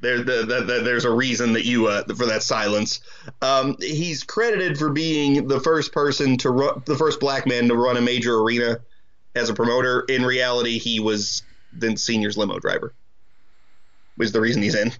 [0.00, 3.00] There, the, the, the, there's a reason that you uh, for that silence.
[3.42, 7.74] Um, he's credited for being the first person to run, the first black man to
[7.74, 8.78] run a major arena
[9.34, 10.04] as a promoter.
[10.08, 12.94] In reality, he was Vince Senior's limo driver.
[14.16, 14.92] Was the reason he's in.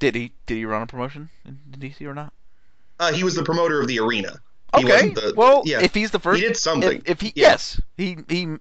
[0.00, 2.32] Did he did he run a promotion in DC or not?
[2.98, 4.40] Uh, he was the promoter of the arena.
[4.76, 4.92] He Okay.
[4.92, 5.80] wasn't the- well, yeah.
[5.80, 6.98] if he's the first, he did something.
[7.04, 7.50] If, if he Yeah.
[7.50, 8.56] yes, he he.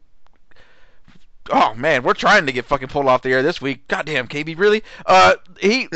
[1.49, 3.87] Oh man, we're trying to get fucking pulled off the air this week.
[3.87, 4.83] Goddamn, KB, really?
[5.05, 5.87] Uh, he.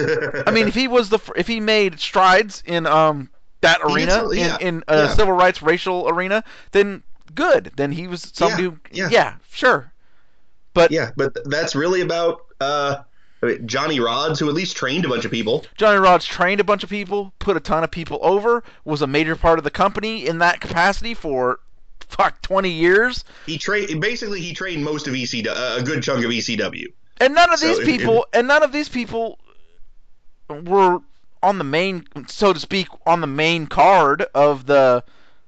[0.47, 3.29] I mean, if he was the if he made strides in um
[3.61, 5.13] that arena yeah, in in uh, yeah.
[5.13, 7.03] civil rights racial arena, then
[7.35, 7.71] good.
[7.75, 9.33] Then he was somebody Yeah, who yeah.
[9.51, 9.91] sure.
[10.73, 13.03] But yeah, but that's really about uh,
[13.41, 15.65] I mean, Johnny Rodz, who at least trained a bunch of people.
[15.75, 19.07] Johnny Rodz trained a bunch of people, put a ton of people over, was a
[19.07, 21.59] major part of the company in that capacity for
[22.07, 23.23] fuck 20 years.
[23.45, 26.93] He trained basically he trained most of ECW, uh, a good chunk of ECW.
[27.19, 29.39] And none of So these people, and none of these people
[30.49, 30.99] were
[31.43, 35.03] on the main, so to speak, on the main card of the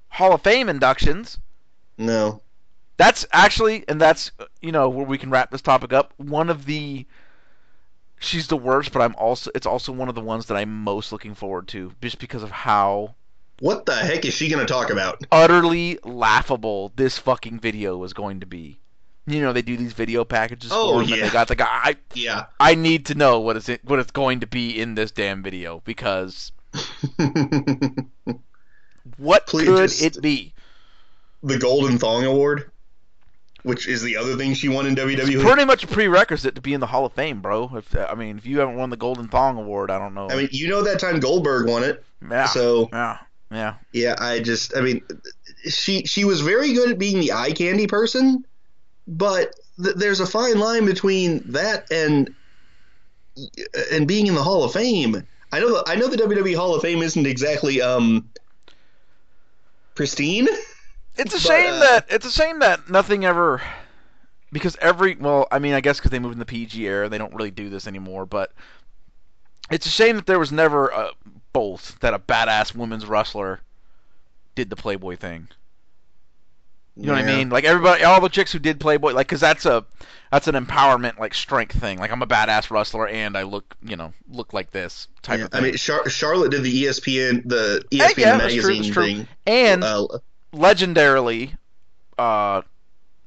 [0.09, 1.37] Hall of Fame inductions.
[1.97, 2.41] No,
[2.97, 6.13] That's actually, and that's, you know, where we can wrap this topic up.
[6.17, 7.05] One of the,
[8.23, 11.11] she's the worst, but I'm also, it's also one of the ones that I'm most
[11.11, 13.15] looking forward to, just because of how
[13.59, 15.21] what the heck is she going to talk about?
[15.31, 18.79] utterly laughable this fucking video was going to be.
[19.25, 21.25] You know, they do these video packages Oh, for 'em, and yeah.
[21.27, 21.67] they got the guy.
[21.71, 22.45] I, Yeah.
[22.59, 25.41] I need to know what is it, what it's going to be in this damn
[25.43, 26.51] video because
[29.17, 30.53] what Please could just- it be?
[31.45, 32.71] The Golden Thong Award,
[33.63, 34.95] which is the other thing she won in.
[34.95, 35.41] WWE.
[35.41, 37.71] Pretty much a prerequisite to be in the Hall of Fame, bro.
[37.75, 40.29] If I mean, if you haven't won the Golden Thong Award, I don't know.
[40.29, 42.03] I mean, you know that time Goldberg won it.
[42.21, 43.17] yeah, So yeah,
[43.51, 43.73] yeah.
[43.91, 45.01] yeah, I just, I mean,
[45.67, 48.45] she she was very good at being the eye candy person,
[49.07, 52.33] but th- there's a fine line between that and
[53.91, 55.23] and being in the Hall of Fame.
[55.51, 58.29] I know the I know the WWE Hall of Fame isn't exactly um
[59.95, 60.47] pristine.
[61.15, 63.61] It's a But, shame uh, that it's a shame that nothing ever
[64.51, 67.17] because every well, I mean, I guess because they moved in the PG era, they
[67.17, 68.25] don't really do this anymore.
[68.25, 68.53] But
[69.69, 71.11] It's a shame that there was never a,
[71.51, 73.59] both that a badass women's wrestler
[74.55, 75.49] did the Playboy thing.
[76.99, 77.49] You know what I mean?
[77.49, 79.83] Like everybody, all the chicks who did Playboy, like, cause that's a
[80.31, 81.97] that's an empowerment, like strength thing.
[81.99, 85.43] Like I'm a badass wrestler and I look, you know, look like this type Yeah,
[85.43, 88.87] of I mean, Char- Charlotte did the ESPN, the ESPN yeah, that's true, magazine that's
[88.87, 89.11] true.
[89.11, 89.27] thing.
[89.45, 90.07] and Uh,
[90.53, 91.55] legendarily,
[92.17, 92.61] uh,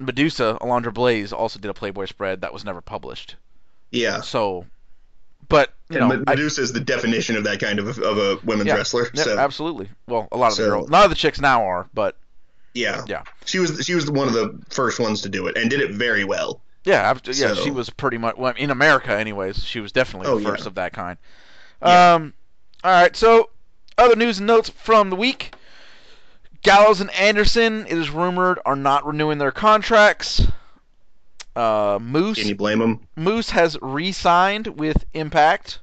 [0.01, 3.37] Madusa, Alundra Blayze, also did a Playboy spread that was never published.
[3.91, 4.67] yeah, So,
[5.49, 8.37] but you and know, I- Madusa is the definition of that kind of of a
[8.45, 9.09] women's Yeah, wrestler.
[9.15, 9.89] yeah, so absolutely.
[10.07, 12.17] Well, a lot of the So- girls, none of the chicks now are, but
[12.75, 13.23] yeah, Yeah.
[13.45, 15.93] she was she was one of the first ones to do it and did it
[15.93, 16.61] very well.
[16.85, 19.65] yeah, yeah, So- she was pretty much well, in America, anyways.
[19.65, 20.51] She was definitely Oh, the yeah.
[20.51, 21.17] first of that kind.
[21.83, 22.15] Yeah.
[22.15, 22.33] Um,
[22.85, 23.17] all right.
[23.17, 23.51] So,
[23.99, 25.55] other news and notes from the week:
[26.67, 30.43] Gallows and Anderson, it is rumored, are not renewing their contracts.
[31.55, 33.07] Uh, Moose Can you blame them?
[33.15, 35.79] Moose has re-signed with Impact.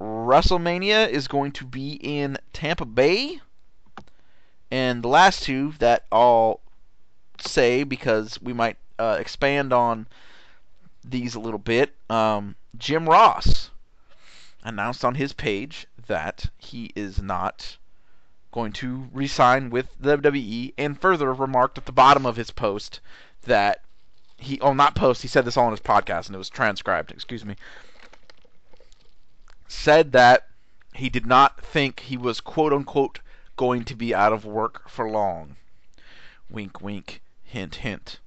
[0.00, 3.42] WrestleMania is going to be in Tampa Bay.
[4.70, 6.60] And the last two that I'll
[7.38, 10.06] say because we might uh, expand on
[11.04, 11.94] these a little bit.
[12.08, 13.68] Um, Jim Ross
[14.64, 17.76] announced on his page that he is not
[18.52, 23.00] going to re-sign with the WWE, and further remarked at the bottom of his post
[23.42, 23.82] that
[24.36, 27.10] he oh not post he said this all on his podcast and it was transcribed
[27.10, 27.56] excuse me
[29.66, 30.46] said that
[30.94, 33.20] he did not think he was quote unquote
[33.56, 35.56] going to be out of work for long.
[36.50, 38.18] Wink wink hint hint.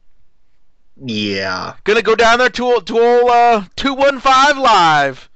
[0.95, 5.29] Yeah, gonna go down there to to old uh 215 live.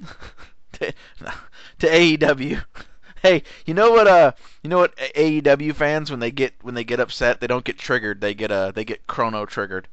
[0.72, 0.92] To,
[1.78, 2.62] to AEW
[3.26, 6.84] hey you know what uh you know what AEW fans when they get when they
[6.84, 9.88] get upset they don't get triggered they get uh they get chrono triggered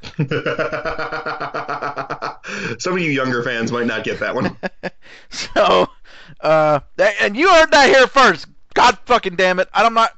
[2.78, 4.56] some of you younger fans might not get that one.
[5.28, 5.88] so,
[6.40, 8.46] uh, that, and you heard that here first.
[8.74, 9.68] God fucking damn it!
[9.74, 10.12] I'm not.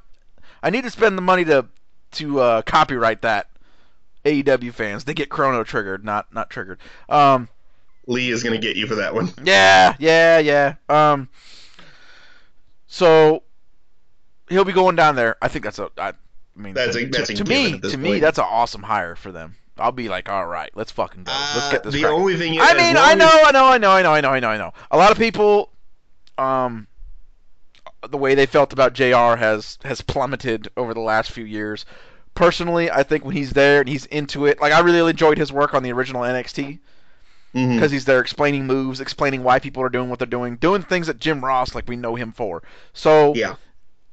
[0.61, 1.65] I need to spend the money to
[2.11, 3.47] to uh, copyright that.
[4.23, 6.77] AEW fans, they get chrono triggered, not not triggered.
[7.09, 7.49] Um,
[8.05, 9.31] Lee is gonna get you for that one.
[9.43, 10.75] yeah, yeah, yeah.
[10.89, 11.27] Um,
[12.93, 13.41] so
[14.49, 15.37] he'll be going down there.
[15.41, 15.89] I think that's a.
[15.97, 16.11] I
[16.57, 17.79] mean, That's a- to, that's a to me.
[17.79, 19.55] To me, that's an awesome hire for them.
[19.77, 21.31] I'll be like, all right, let's fucking go.
[21.31, 21.93] let's Uh, get this.
[21.93, 22.19] the cracking.
[22.19, 22.59] only thing.
[22.59, 24.49] I mean, I as- know, I know, I know, I know, I know, I know,
[24.49, 24.73] I know.
[24.91, 25.71] A lot of people,
[26.37, 26.85] um,
[28.09, 31.85] the way they felt about JR has has plummeted over the last few years.
[32.35, 35.51] Personally, I think when he's there and he's into it, like I really enjoyed his
[35.53, 36.79] work on the original NXT
[37.55, 37.75] Mhm.
[37.75, 41.07] because he's there explaining moves, explaining why people are doing what they're doing, doing things
[41.07, 42.63] that Jim Ross like we know him for.
[42.93, 43.55] So Yeah.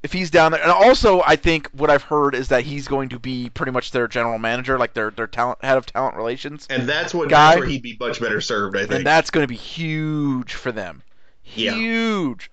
[0.02, 3.08] if he's down there, and also I think what I've heard is that he's going
[3.10, 6.66] to be pretty much their general manager, like their their talent head of talent relations.
[6.68, 8.92] And that's what Guy- that's where he'd be much better served, I think.
[8.92, 11.02] and that's going to be huge for them.
[11.44, 11.74] Yeah.
[11.74, 12.50] Huge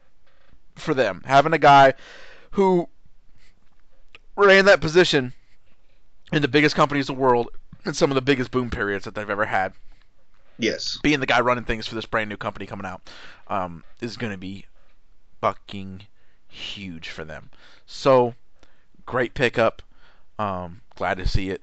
[0.76, 1.94] for them having a guy
[2.52, 2.88] who
[4.36, 5.34] ran that position
[6.32, 7.50] in the biggest companies in the world
[7.86, 9.74] in some of the biggest boom periods that they've ever had.
[10.58, 11.00] Yes.
[11.04, 13.02] Being the guy running things for this brand new company coming out
[13.48, 14.66] um, is going to be
[15.42, 16.02] fucking
[16.48, 17.50] huge for them.
[17.86, 18.36] So
[19.06, 19.82] great pickup.
[20.40, 21.62] Um, glad to see it.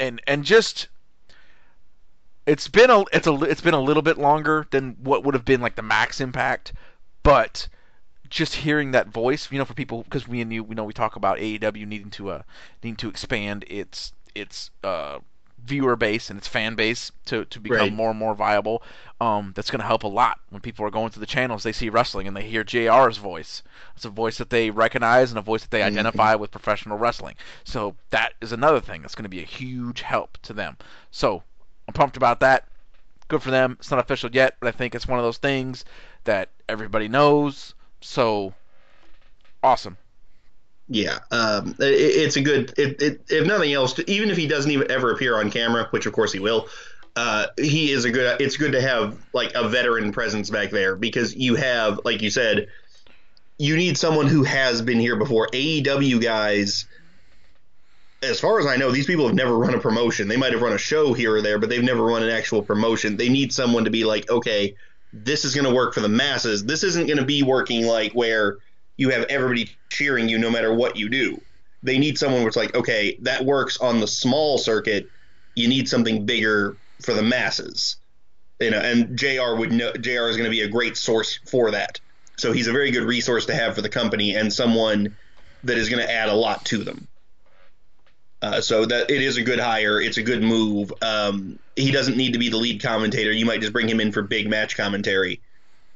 [0.00, 0.88] And and just
[2.46, 5.44] it's been a it's a it's been a little bit longer than what would have
[5.44, 6.72] been like the max impact,
[7.22, 7.68] but
[8.28, 10.92] just hearing that voice, you know, for people because we and you, we know we
[10.92, 12.42] talk about AEW needing to uh
[12.82, 15.18] needing to expand its its uh
[15.64, 17.92] viewer base and its fan base to to become Right.
[17.92, 18.82] more and more viable.
[19.20, 21.62] Um, that's going to help a lot when people are going to the channels.
[21.62, 23.62] They see wrestling and they hear JR's voice.
[23.94, 25.86] It's a voice that they recognize and a voice that they Mhm.
[25.86, 27.36] identify with professional wrestling.
[27.64, 30.76] So that is another thing that's going to be a huge help to them.
[31.12, 31.44] So
[31.86, 32.66] I'm pumped about that.
[33.28, 33.76] Good for them.
[33.78, 35.84] It's not official yet, but I think it's one of those things
[36.24, 37.74] that everybody knows.
[38.00, 38.54] So
[39.62, 39.96] awesome.
[40.92, 42.74] Yeah, um, it, it's a good.
[42.76, 46.04] It, it, if nothing else, even if he doesn't even ever appear on camera, which
[46.04, 46.68] of course he will,
[47.16, 48.42] uh, he is a good.
[48.42, 52.28] It's good to have like a veteran presence back there because you have, like you
[52.28, 52.68] said,
[53.56, 55.48] you need someone who has been here before.
[55.54, 56.84] AEW guys,
[58.22, 60.28] as far as I know, these people have never run a promotion.
[60.28, 62.60] They might have run a show here or there, but they've never run an actual
[62.60, 63.16] promotion.
[63.16, 64.74] They need someone to be like, okay,
[65.10, 66.66] this is going to work for the masses.
[66.66, 68.58] This isn't going to be working like where
[69.02, 71.40] you have everybody cheering you no matter what you do.
[71.82, 75.08] They need someone where it's like, okay, that works on the small circuit.
[75.56, 77.96] You need something bigger for the masses.
[78.60, 81.72] You know, and JR would know JR is going to be a great source for
[81.72, 81.98] that.
[82.36, 85.16] So he's a very good resource to have for the company and someone
[85.64, 87.08] that is going to add a lot to them.
[88.40, 90.00] Uh, so that it is a good hire.
[90.00, 90.92] It's a good move.
[91.02, 93.32] Um, he doesn't need to be the lead commentator.
[93.32, 95.40] You might just bring him in for big match commentary.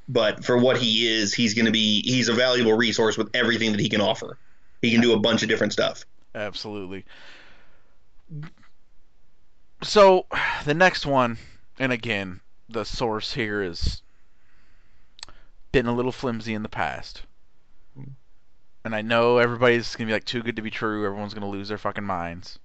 [0.09, 3.73] But for what he is, he's going to be he's a valuable resource with everything
[3.73, 4.39] that he can offer.
[4.83, 6.05] He can do a bunch of different stuff.
[6.35, 7.05] Absolutely.
[9.83, 10.27] So
[10.65, 11.39] the next one,
[11.79, 14.03] and again, the source here is
[15.73, 17.23] been a little flimsy in the past.
[18.85, 21.05] And I know everybody's gonna be like too good to be true.
[21.05, 22.59] Everyone's gonna lose their fucking minds.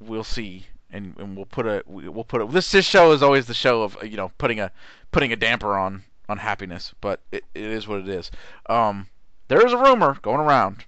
[0.00, 3.46] We'll see, and, and we'll put a we'll put a this this show is always
[3.46, 4.70] the show of you know putting a
[5.10, 8.30] putting a damper on on happiness, but it, it is what it is.
[8.66, 9.08] Um,
[9.48, 10.84] there is a rumor going around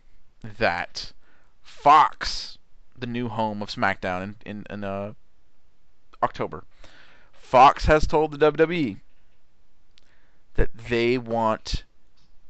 [0.58, 1.12] that
[1.62, 2.58] Fox,
[2.96, 5.14] the new home of SmackDown in in, in uh,
[6.22, 6.64] October,
[7.32, 9.00] Fox has told the WWE
[10.54, 11.84] that they want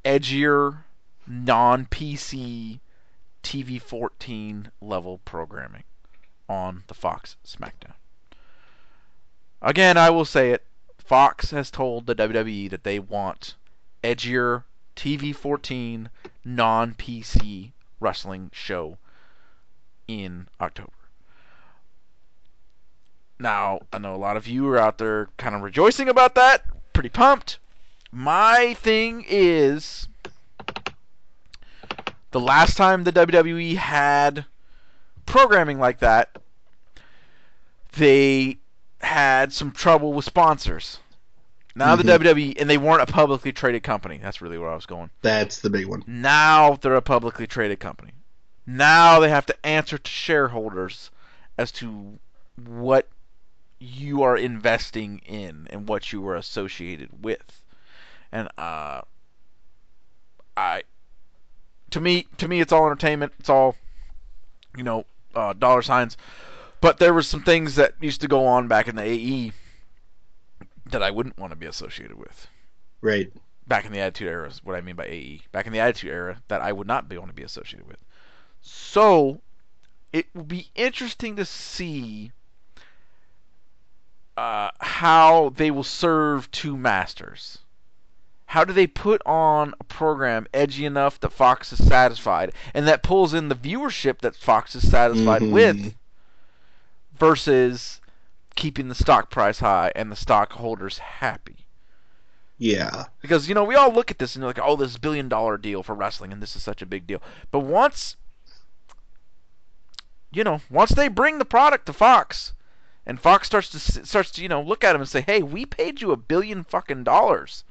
[0.05, 0.79] edgier,
[1.27, 2.81] non-PC
[3.43, 5.85] TV 14 level programming
[6.49, 7.95] on the Fox SmackDown.
[9.63, 10.63] Again, I will say it.
[10.99, 13.55] Fox has told the WWE that they want
[14.03, 14.65] edgier
[14.97, 16.09] TV 14
[16.45, 18.99] non PC wrestling show
[20.07, 20.93] in October.
[23.39, 26.65] Now, I know a lot of you are out there kind of rejoicing about that,
[26.93, 27.59] pretty pumped.
[28.13, 30.07] My thing is
[32.31, 34.45] the last time the WWE had
[35.27, 36.37] programming like that,
[37.97, 38.59] they
[39.01, 40.99] had some trouble with sponsors.
[41.77, 41.99] Now Mhm.
[41.99, 44.19] the WWE and they weren't a publicly traded company.
[44.19, 45.11] That's really where I was going.
[45.23, 46.05] That's the big one.
[46.07, 48.13] Now they're a publicly traded company.
[48.67, 51.11] Now they have to answer to shareholders
[51.59, 52.19] as to
[52.57, 53.09] what
[53.81, 57.43] you are investing in and what you are associated with.
[58.33, 59.03] And uh
[60.57, 60.85] I
[61.91, 63.33] to me to me it's all entertainment.
[63.41, 63.77] It's all
[64.77, 65.05] you know,
[65.35, 66.17] uh, dollar signs.
[66.81, 69.53] But there were some things that used to go on back in the AE
[70.91, 72.47] that I wouldn't want to be associated with
[73.01, 73.33] Right.
[73.67, 75.41] back in the Attitude Era is what I mean by AE.
[75.53, 77.97] Back in the Attitude Era that I would not be want to be associated with.
[78.61, 79.41] So
[80.13, 82.33] it will be interesting to see
[84.37, 87.59] uh, how they will serve two masters.
[88.47, 93.03] How do they put on a program edgy enough that Fox is satisfied and that
[93.03, 95.51] pulls in the viewership that Fox is satisfied Mhm.
[95.53, 95.95] with
[97.19, 98.01] versus
[98.55, 101.67] keeping the stock price high and the stockholders happy?
[102.59, 103.07] Yeah.
[103.21, 105.59] Because you know we all look at this and you're like, oh, this billion dollar
[105.59, 107.21] deal for wrestling, and this is such a big deal.
[107.51, 108.17] But once,
[110.33, 112.53] you know, once they bring the product to Fox,
[113.07, 115.67] and Fox starts to starts to you know look at them and say, hey, we
[115.67, 117.65] paid you a billion fucking dollars,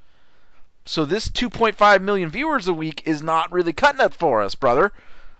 [0.86, 4.92] so this 2.5 million viewers a week is not really cutting it for us, brother.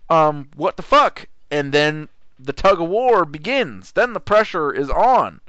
[0.10, 1.28] Um, what the fuck?
[1.52, 3.92] And then the tug of war begins.
[3.92, 5.42] Then the pressure is on.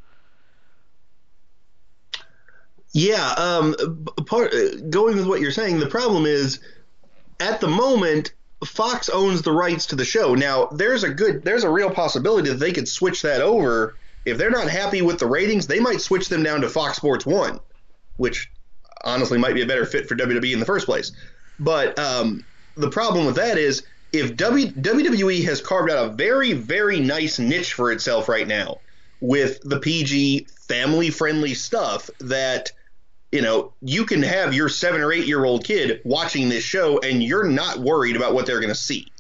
[2.93, 3.75] Yeah, um,
[4.27, 6.61] part uh, going with what you're saying, the problem is
[7.41, 8.33] at the moment
[8.65, 10.35] Fox owns the rights to the show.
[10.35, 13.97] Now, there's a good there's a real possibility that they could switch that over.
[14.25, 17.27] If they're not happy with the ratings, they might switch them down to Fox Sports
[17.27, 17.61] 1,
[18.17, 18.51] which
[19.05, 21.13] honestly might be a better fit for WWE in the first place.
[21.59, 22.45] But um,
[22.77, 27.39] the problem with that is if w, WWE has carved out a very very nice
[27.39, 28.81] niche for itself right now
[29.21, 32.73] with the PG family friendly stuff that
[33.35, 37.01] you know, you can have your seven or eight year old kid watching this show
[37.01, 39.11] and you're not worried about what they're going to see.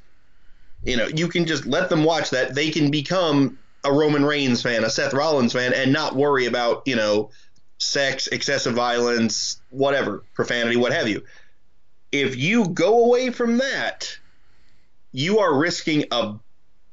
[0.85, 2.55] You know, you can just let them watch that.
[2.55, 6.85] They can become a Roman Reigns fan, a Seth Rollins fan, and not worry about,
[6.87, 7.31] you know,
[7.79, 11.25] sex, excessive violence, whatever, profanity, what have you.
[12.13, 14.17] If you go away from that,
[15.13, 16.35] you are risking a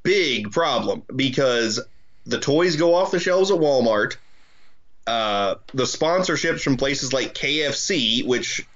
[0.03, 1.79] big problem because
[2.25, 4.15] the toys go off the shelves at Walmart
[5.07, 8.67] uh, the sponsorships from places like KFC, which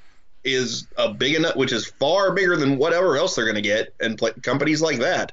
[0.44, 3.94] is a big enough, which is far bigger than whatever else they're going to get,
[4.00, 5.32] and pl- companies like that,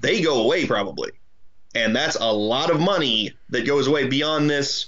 [0.00, 1.12] they go away probably,
[1.74, 4.86] and that's a lot of money that goes away beyond this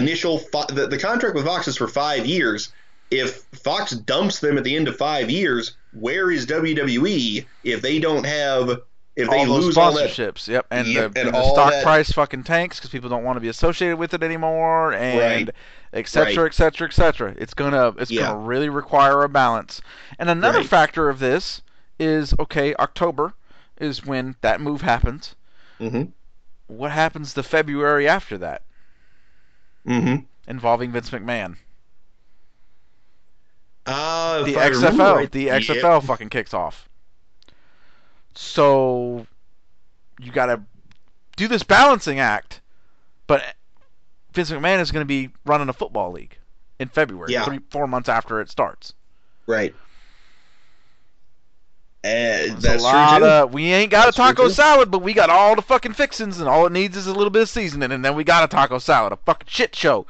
[0.00, 0.38] initial.
[0.68, 2.72] The, the contract with Fox is for five years.
[3.10, 7.98] If Fox dumps them at the end of five years, where is WWE if they
[7.98, 8.80] don't have
[9.14, 10.48] if they all those lose all that sponsorships.
[10.48, 13.24] Yep, and Yep, the, and and the stock that- price fucking tanks because people don't
[13.24, 15.18] want to be associated with it anymore, and
[15.48, 15.50] Right.
[15.92, 16.52] et cetera, Right.
[16.52, 17.34] et cetera, et cetera.
[17.36, 18.22] It's gonna it's Yeah.
[18.28, 19.82] gonna really require a balance.
[20.18, 20.66] And another Right.
[20.66, 21.60] factor of this
[21.98, 23.34] is okay, October
[23.78, 25.34] is when that move happens.
[25.78, 26.04] Mm-hmm.
[26.68, 28.62] What happens the February after that
[29.86, 30.24] Mm-hmm.
[30.48, 31.56] involving Vince McMahon?
[33.84, 35.58] Uh, the if I remember XFL, right- the yeah.
[35.58, 36.88] XFL fucking kicks off.
[38.34, 39.26] So
[40.20, 40.62] you got to
[41.36, 42.60] do this balancing act.
[43.26, 43.42] But
[44.32, 46.36] Vince McMahon is going to be running a football league
[46.78, 47.44] in February, Yeah.
[47.44, 48.94] three, four months after it starts.
[49.46, 49.74] Right.
[52.04, 55.54] And that's true of we ain't got That's a taco salad, but we got all
[55.54, 58.16] the fucking fixings, and all it needs is a little bit of seasoning, and then
[58.16, 60.06] we got a taco salad, a fucking shit show.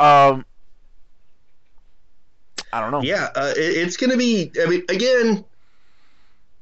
[0.00, 0.46] Um,
[2.72, 3.02] I don't know.
[3.02, 4.52] Yeah, uh, it, it's going to be.
[4.60, 5.44] I mean, again,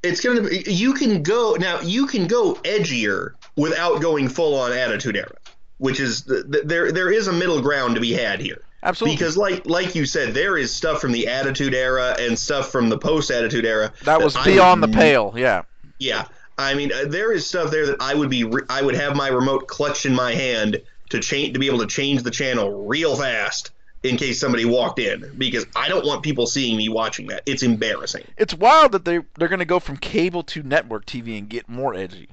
[0.03, 0.70] it's going to be.
[0.70, 1.80] You can go now.
[1.80, 5.37] You can go edgier without going full on Attitude Era,
[5.78, 6.91] which is the, the, there.
[6.91, 8.62] There is a middle ground to be had here.
[8.83, 9.16] Absolutely.
[9.16, 12.89] Because, like like you said, there is stuff from the Attitude Era and stuff from
[12.89, 15.35] the post Attitude Era that was I beyond the pale.
[15.37, 15.62] Yeah.
[15.99, 16.26] Yeah,
[16.59, 18.43] I mean, uh, there is stuff there that I would be.
[18.45, 21.78] Re- I would have my remote clutched in my hand to change to be able
[21.78, 23.70] to change the channel real fast
[24.03, 27.43] in case somebody walked in because I don't want people seeing me watching that.
[27.47, 28.24] It's embarrassing.
[28.37, 31.68] It's wild that they they're going to go from cable to network TV and get
[31.68, 32.28] more edgy.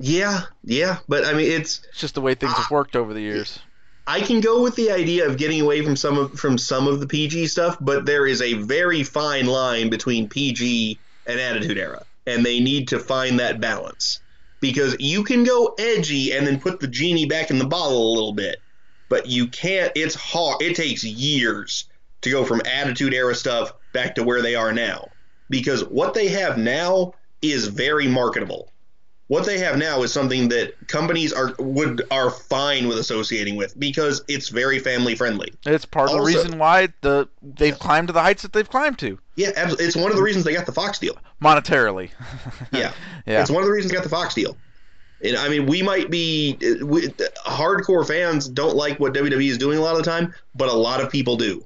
[0.00, 3.20] Yeah, yeah, but I mean, it's It's just the way things have worked over the
[3.20, 3.60] years.
[4.06, 7.00] I can go with the idea of getting away from some of from some of
[7.00, 12.04] the PG stuff, but there is a very fine line between PG and Attitude Era,
[12.26, 14.20] and they need to find that balance
[14.60, 18.14] because you can go edgy and then put the genie back in the bottle a
[18.14, 18.56] little bit,
[19.08, 19.92] but you can't.
[19.94, 20.60] It's hard.
[20.60, 21.86] It takes years
[22.22, 25.08] to go from Attitude Era stuff back to where they are now
[25.48, 28.70] because what they have now is very marketable
[29.28, 33.78] what they have now is something that companies are would are fine with associating with
[33.78, 35.52] because it's very family friendly.
[35.64, 38.98] It's part of the reason why the they've climbed to the heights that they've climbed
[38.98, 39.52] to Yeah.
[39.56, 41.16] It's one of the reasons they got the Fox deal.
[41.42, 42.10] monetarily.
[42.72, 42.92] Yeah,
[43.26, 43.40] yeah.
[43.40, 44.56] it's one of the reasons they got the Fox deal.
[45.22, 47.08] And I mean, we might be we,
[47.46, 50.72] hardcore fans don't like what WWE is doing a lot of the time, but a
[50.72, 51.64] lot of people do.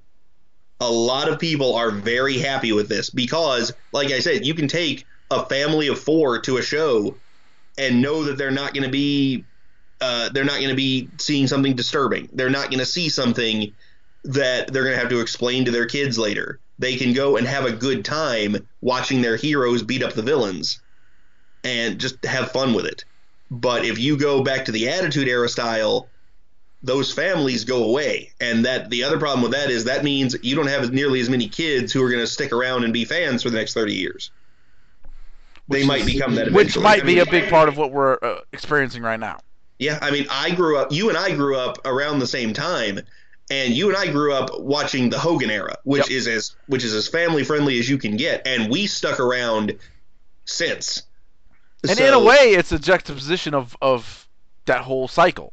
[0.80, 4.68] A lot of people are very happy with this because, like I said, you can
[4.68, 7.16] take a family of four to a show
[7.78, 9.44] and know that they're not going to be
[10.00, 12.28] uh, they're not going to be seeing something disturbing.
[12.32, 13.74] They're not going to see something
[14.24, 16.60] that they're going to have to explain to their kids later.
[16.78, 20.80] They can go and have a good time watching their heroes beat up the villains
[21.64, 23.04] and just have fun with it.
[23.50, 26.08] But if you go back to the Attitude Era style,
[26.82, 28.32] those families go away.
[28.40, 31.30] And that the other problem with that is that means you don't have nearly as
[31.30, 33.94] many kids who are going to stick around and be fans for the next 30
[33.94, 34.30] years.
[35.68, 38.40] They might become that Which might I be a big part of what we're uh,
[38.52, 39.38] experiencing right now.
[39.78, 40.90] Yeah, I mean, I grew up.
[40.92, 43.00] You and I grew up around the same time,
[43.50, 46.16] and you and I grew up watching the Hogan era, which Yep.
[46.18, 49.78] is as which is as family friendly as you can get, and we stuck around
[50.46, 51.02] since.
[51.86, 54.26] And So- in a way, it's a juxtaposition of of
[54.64, 55.52] that whole cycle,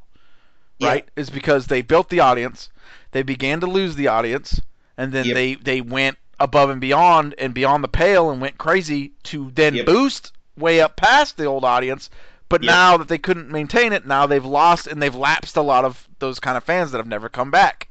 [0.80, 0.88] Yeah.
[0.89, 1.09] right?
[1.16, 2.70] Is because they built the audience,
[3.11, 4.59] they began to lose the audience,
[4.97, 5.36] and then Yep.
[5.36, 9.75] they they went above and beyond and beyond the pale and went crazy to then
[9.75, 9.86] Yep.
[9.86, 12.09] boost way up past the old audience.
[12.49, 12.71] But Yep.
[12.73, 16.07] now that they couldn't maintain it, now they've lost and they've lapsed a lot of
[16.19, 17.89] those kind of fans that have never come back.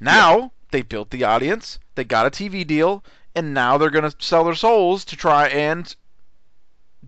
[0.00, 3.04] Now they built the audience, they got a TV deal,
[3.34, 5.94] and now they're going to sell their souls to try and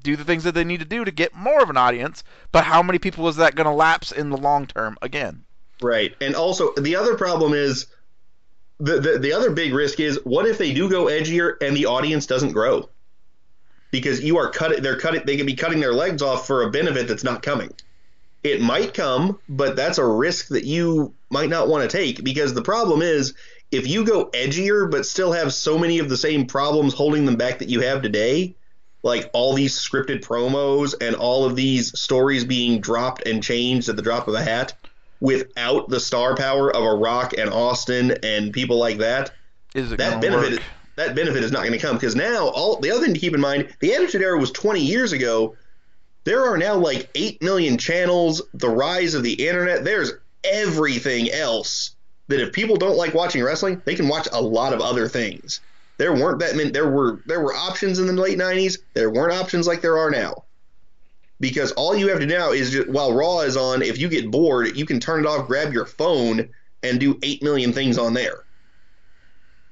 [0.03, 2.25] do the things that they need to do to get more of an audience.
[2.53, 5.45] But how many people is that going to lapse in the long term again?
[5.81, 6.15] Right.
[6.21, 7.87] And also the other problem is
[8.79, 11.87] the, the the other big risk is what if they do go edgier and the
[11.87, 12.89] audience doesn't grow?
[13.91, 16.71] Because you are cutting they're cutting they could be cutting their legs off for a
[16.71, 17.73] benefit that's not coming.
[18.43, 22.53] It might come, but that's a risk that you might not want to take because
[22.53, 23.35] the problem is
[23.71, 27.37] if you go edgier but still have so many of the same problems holding them
[27.37, 28.55] back that you have today,
[29.03, 33.97] like all these scripted promos and all of these stories being dropped and changed at
[33.97, 34.75] the drop of a hat
[35.25, 39.33] without the star power of a Rock and Austin and people like that,
[39.75, 40.63] Is it that benefit work?
[40.97, 43.35] that benefit is not going to come because now all the other thing to keep
[43.35, 45.57] in mind, the Attitude Era was 20 years ago.
[46.25, 49.83] There are now like 8 million channels, the rise of the internet.
[49.83, 50.13] There's
[50.45, 51.97] everything else
[52.29, 55.61] that if people don't like watching wrestling, they can watch a lot of other things.
[55.97, 58.77] There weren't that many there were there were options in the late 90s.
[58.93, 60.44] There weren't options like there are now.
[61.41, 64.09] Because all you have to do now is just, while Raw is on, if you
[64.09, 66.49] get bored, you can turn it off, grab your phone,
[66.83, 68.45] and do 8 million things on there.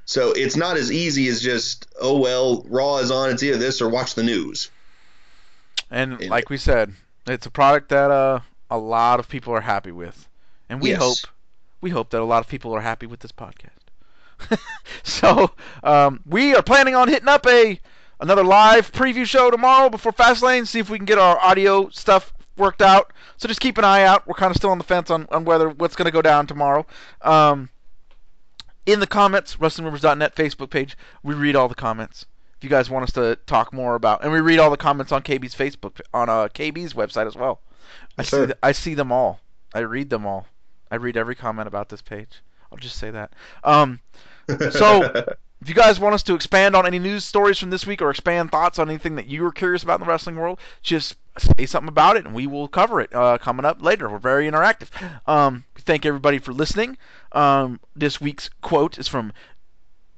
[0.04, 3.80] So it's not as easy as just, oh, well, Raw is on, it's either this
[3.80, 4.70] or watch the news.
[5.90, 6.92] And And- like we said,
[7.26, 8.40] it's a product that uh,
[8.70, 10.28] a lot of people are happy with,
[10.68, 10.98] and we Yes.
[11.00, 11.18] hope
[11.80, 14.58] we hope that a lot of people are happy with this podcast.
[15.02, 15.50] so
[15.84, 17.78] um, we are planning on hitting up a
[18.22, 20.66] another live preview show tomorrow before Fastlane.
[20.66, 23.12] See if we can get our audio stuff worked out.
[23.36, 24.26] So just keep an eye out.
[24.26, 26.46] We're kind of still on the fence on, on whether what's going to go down
[26.46, 26.86] tomorrow.
[27.20, 27.68] Um,
[28.86, 32.26] in the comments, WrestlingRumors.net Facebook page, we read all the comments.
[32.56, 35.10] If you guys want us to talk more about, and we read all the comments
[35.12, 37.60] on KB's Facebook on uh, KB's website as well.
[38.16, 38.40] I Sure.
[38.42, 39.40] see th- I see them all.
[39.74, 40.46] I read them all.
[40.90, 42.40] I read every comment about this page.
[42.70, 43.32] I'll just say that.
[43.64, 43.98] Um,
[44.70, 45.24] So-
[45.62, 48.10] if you guys want us to expand on any news stories from this week or
[48.10, 51.66] expand thoughts on anything that you were curious about in the wrestling world, just say
[51.66, 54.08] something about it and we will cover it uh, coming up later.
[54.08, 54.88] We're very interactive.
[55.28, 56.98] Um, thank everybody for listening.
[57.30, 59.32] Um, this week's quote is from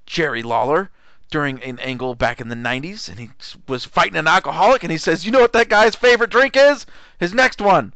[0.06, 0.90] Jerry Lawler
[1.30, 3.28] during an angle back in the 90s, and he
[3.68, 6.86] was fighting an alcoholic, and he says, You know what that guy's favorite drink is?
[7.18, 7.92] His next one.